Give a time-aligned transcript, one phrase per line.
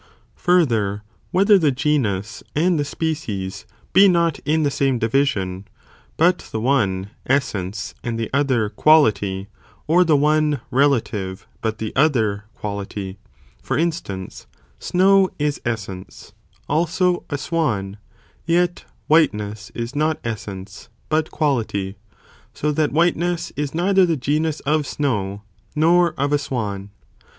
[0.25, 4.97] | Further, whether the genus and the species, be therthe genus not in the same
[4.97, 5.67] division,
[6.17, 8.69] but the one, essence, and and the species: 5 ᾿ arein the same the other,
[8.71, 9.47] quality,
[9.85, 13.17] or the one, relative, but the other, aie quality,
[13.61, 14.47] for instance,
[14.79, 16.33] snow is essence,
[16.67, 17.97] also a swan,
[18.47, 21.95] yet whiteness is not essence, but quality,
[22.55, 25.43] so that whiteness is neither the genus of snow,
[25.75, 26.89] nor of a swan.